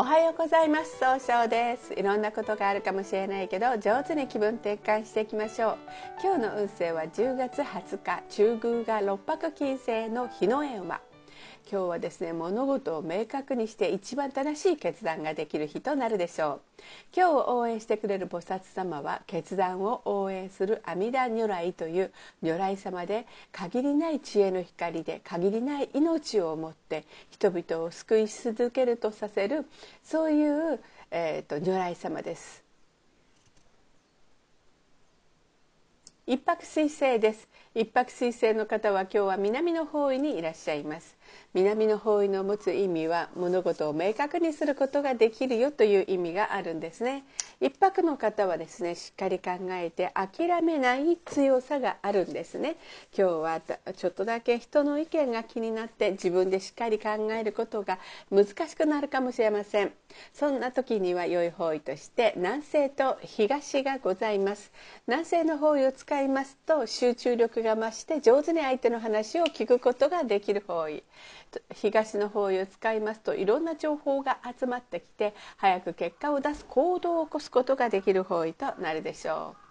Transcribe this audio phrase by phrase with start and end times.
[0.00, 0.96] おはようございます。
[1.00, 1.92] 総称です。
[1.94, 5.78] いろんなことがあるかもしれないけど上手に気分転換していきましょう。
[6.22, 11.00] 今日の運勢は10月20日中宮が六白金星の日の絵馬
[11.70, 16.60] 今日はですね物事を明確にして一番正しい決断ができる日となるでしょう。
[17.16, 29.66] 今日を応援してくれる菩薩様は決断を応援する阿弥陀如来という如来様で限りない知恵の光で限りない命を持って人々を救い続けるとさせる
[30.04, 32.68] そういう、えーと、如来様です。
[36.28, 37.48] 一泊水星です。
[37.74, 41.17] 一泊水星の方は今日は南の方位にいらっしゃいます。
[41.54, 47.24] 南の方位の持つ意味は物事を明確にすることができるよという意味があるんですね。
[47.60, 52.76] 一泊の方はですねしっかり考えて諦めない強さがあるんですね。
[53.16, 53.60] 今日は
[53.96, 57.98] ちょっとだけ人の意見が気になって自分でしっかり考えることが
[58.30, 59.92] 難しくなるかもしれません。
[60.32, 64.72] そんな時には良い方位として南西と東がございます
[65.06, 71.02] 南西の方位を使いますと集中力が増して上手に相手の話を聞くことができる方位
[71.74, 79.67] 東の方位を使いますといろんな情報が集まってきて早く結果を出す行動を起こすことができる方位となるでしょう。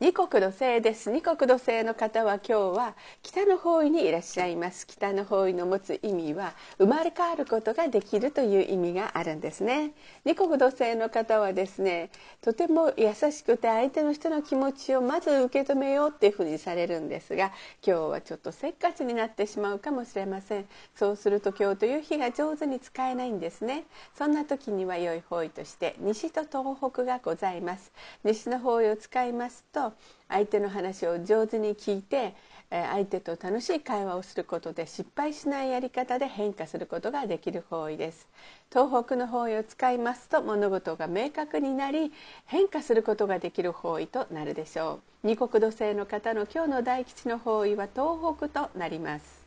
[0.00, 1.10] 二国土星です。
[1.10, 4.86] 二国土星の方は今日は北の方位にいらっしゃいます。
[4.86, 9.90] 北の方位の持つ意味は生まれ変わることができるという意味があるんですね。
[10.24, 12.10] 二国土星の方はですね
[12.42, 17.50] とても優しくて相手の人の気持ちをまず受け止めようっていうふうにされるんですが
[17.84, 20.68] 今日はちょっとせっかちになってしまうかもしれません。
[20.94, 23.82] そうすると今日という日が上手に使えないんですね。
[24.16, 27.90] そんな時には良い方位として西と東北がございます。
[28.22, 29.87] 西の方位を使いますと
[30.28, 32.34] 相手の話を上手に聞いて
[32.70, 38.28] 相手と楽しい会話をすることで失敗しないやり方で変化することができる方位です。
[38.70, 42.12] 東北の方位を使いますと物事が明確になり
[42.44, 45.26] 変化することができる方位となるでしょう。
[45.26, 49.37] 二国土星の方の今日の大吉の方位は東北となります。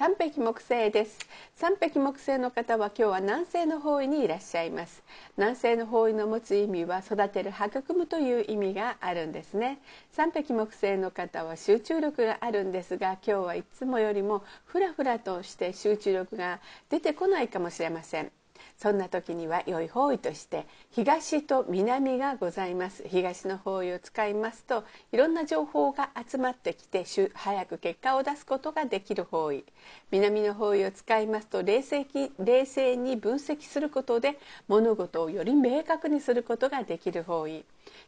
[0.00, 1.18] 三匹木星です。
[1.56, 5.02] 三匹木星の方は今日は南西の方位にいらっしゃいます。
[5.36, 9.78] 南西の方位の持つ意味は育てる育むという意味があるんですね。
[10.12, 18.32] 三匹木星の方は集中力があるんですが今日はいつもよりもふらふらとして集中力が出てこないかもしれません。
[18.80, 23.04] そんな時には良い方位として東と南がございます。
[23.06, 27.04] 東の方位を使いますといろんな情報が集まってきて
[27.34, 29.66] 早く結果を出すことができる方位。
[30.10, 32.06] 南の方位を使いますと冷静
[32.38, 37.66] 冷静に分析することで物事をより明確にすることができる方位。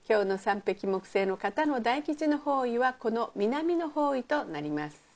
[0.08, 5.11] 今日の三匹木星の方の大吉の方位はこの南の方位となります。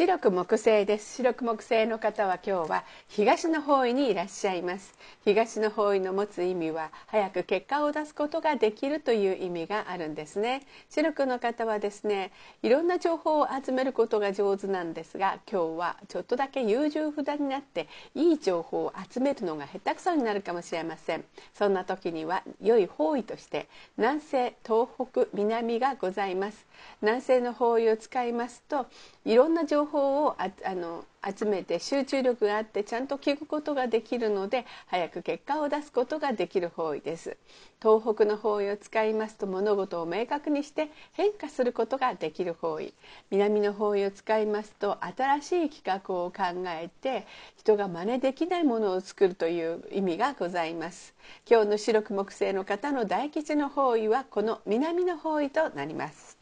[0.00, 1.16] 白く木星です。
[1.16, 4.94] 白く木星の方は今日は東の方位にいらっしゃいます。
[5.26, 10.62] 東の方位の持つ意味は早く結果を出すことができるという意味があるんですね。
[10.88, 21.24] 白くの方はですねいろんな情報を集めることが上手なんですが今日はちょっとだけ優柔不断になっていい情報を集めるのが下手くそになるかもしれません。
[21.52, 23.68] そんな時には良い方位として
[23.98, 26.66] 南西東北南がございます。
[27.02, 28.86] 南西の方位を使いますと
[29.26, 37.36] いろんな情報をあの集めて集中力があってちゃんと聞くことができるので早く結果を出すことができる方位です。
[37.82, 42.94] 東北の方位を使いますと物事を明確にして変化することができる方位。
[43.30, 51.14] 南の方位を使いますと新しい企画を考えて人が真似できないものを作るという意味がございます。
[51.48, 56.39] 今日の白く木星の方の大吉の方位はこの南の方位となります。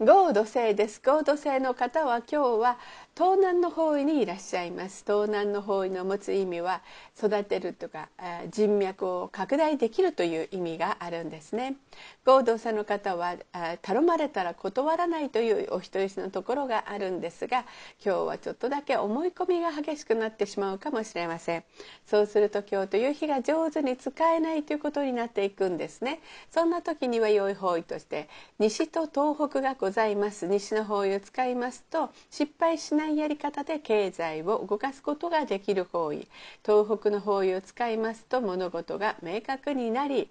[0.00, 1.00] 合土星です。
[1.04, 2.78] 合土星の方は今日は
[3.18, 5.02] 東南の方位にいらっしゃいます。
[5.04, 6.82] 東南の方位の持つ意味は
[7.18, 8.08] 育てるとか
[8.52, 11.74] 人脈を拡大できるという意味があるんですね。
[12.24, 13.34] 合同さんの方は
[13.82, 17.64] 頼まれたら断らないというお人よしのところがあるんですが
[18.04, 21.64] 今日はちょっとだけ思い込みが激しくなってしまうかもしれません。
[22.06, 26.20] そうすると今日という日が上手に使えないということになっていくんですね。
[26.52, 28.28] そんな時には良い方位として
[28.60, 30.46] 西と東北がございます。
[30.46, 36.28] 西の方位を使いますと失敗しないないやり方で経済を動かすことができる方位。
[36.64, 40.30] 東北の方位を使いますと物事が明確になり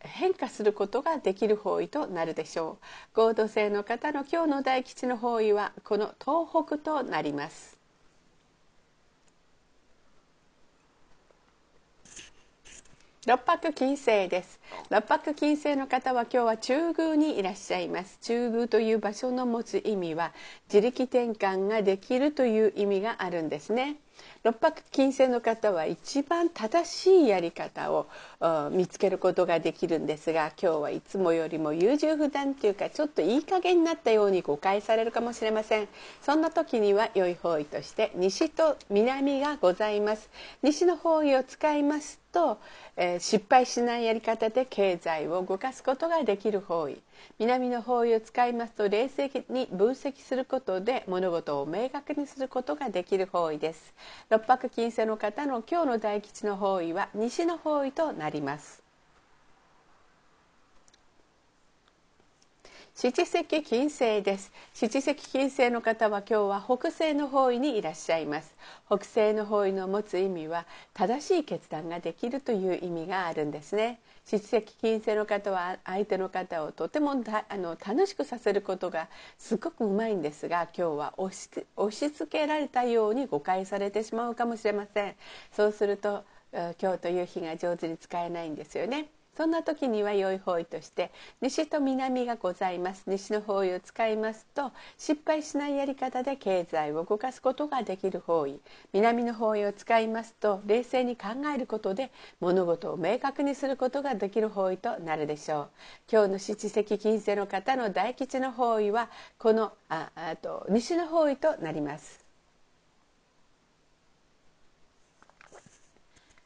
[0.00, 2.78] 変化することができる方位となるでしょ
[3.14, 3.14] う。
[3.14, 7.77] 合同性の方の今日の大吉の方位はこの東北となります。
[13.26, 14.60] 六白金星です。
[14.90, 18.16] 六白金星の方は今日は中宮にいらっしゃいます。
[18.22, 20.32] 中宮という場所の持つ意味は
[20.72, 23.96] 自力転換ができるという意味があるんですね。
[24.44, 28.06] 六白金星の方は一番正しいやり方を
[28.70, 35.88] 見つけることができるんですが今日はいつもよりも優柔不断というかちょっといい加減になったように誤解されるかもしれません。
[36.22, 40.30] そんな時には良い方位として西と南がございます。
[40.62, 42.20] 西の方位を使います。
[42.32, 42.58] と、
[42.96, 47.00] えー、失敗しないやり方で経済を動かすことができる方位。
[47.38, 53.94] 南の方位を使いますと冷静に分析することで物事を明確にすることができる方位です。
[54.30, 58.87] 六白金星の方の今日の大吉の方位は西の方位となります。
[63.00, 64.50] 七石金星です。
[64.74, 68.56] 七石金星の方は今日は北西の方位にいらっしゃいます。
[68.86, 74.00] 北西の方位の持つ意味は正しい決断ができるという意味があるんですね。
[74.24, 79.06] 七石金星の方は相手の方をとてもあの楽しくさせることが
[79.38, 85.14] すごくうまいんですが今日は押し押し付けられたように誤解されてしまうかもしれません。
[85.52, 89.06] そうすると今日という日が上手に使えないんですよね。
[89.38, 93.04] そんな時には良い方位として西と南がございます。
[93.06, 98.58] 西の方位を使いますと失敗しないやり方で経済を動かすことができる方位。
[98.92, 105.68] 南の方位を使いますと冷静に考えることで物事を明確にすることができる方位となるでしょう。
[106.10, 109.08] 今日の七石金星の方の大吉の方位は
[109.38, 112.27] このああと西の方位となります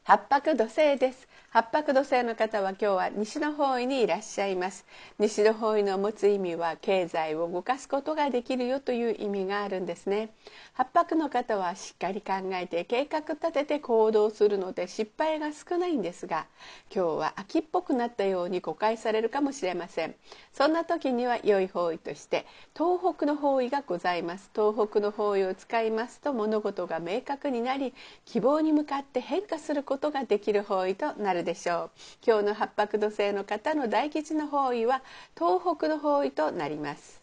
[0.05, 1.29] 八白土星です。
[1.49, 4.85] 八白土星の方は今日は西の方位にいらっしゃいます。
[5.17, 10.31] 西の方位の持つ意味は経済を動かすことができるよという意味があるんですね。
[10.73, 16.47] 八白の方はしっかり考えて計画立てて行動するので失敗が少ないんですが
[16.93, 20.15] 今日は秋っぽくなったように誤解されるかもしれません。
[20.51, 22.45] そんな時には良い方位として
[22.75, 24.49] 東北の方位がございます。
[24.53, 27.93] 東北の方位を使いますと物事が明確になり
[28.25, 31.91] 希望に向かって変化することことができる方位となるでしょう。
[32.25, 35.03] 今日の八白土星の方の大吉の方位は
[35.37, 37.22] 東北の方位となります。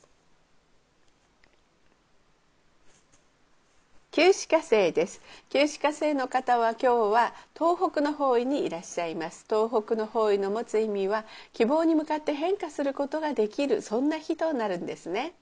[4.12, 5.22] 九死火星です。
[5.50, 9.44] 九死火星の方は今日は東北の方位にいらっしゃいます。
[9.48, 15.34] 東北の方位の持つ意味は希望に向かって変化することができるそんな日となるんですね。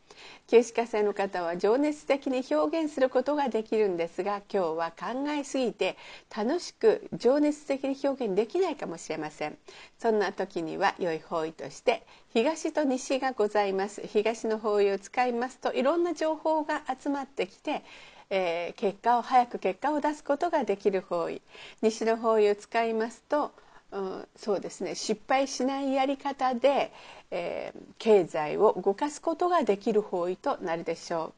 [0.48, 5.96] 九死火星の方は情熱的に表現することができるんですが今日は考えすぎて
[6.36, 9.56] 楽しく情熱的に表現できないかもしれません。
[9.98, 12.04] そんな時には良い方位として
[12.34, 14.02] 東と西がございます。
[14.06, 17.82] 東の方位を使いますといろんな情報が集まってきて
[18.30, 21.40] えー、結果を早く結果を出すことができる方位
[21.82, 23.52] 西の方位を使いますと、
[23.92, 26.92] うん、そうですね失敗しないやり方で、
[27.30, 31.37] えー、経済を動かすことができる方位となるでしょう。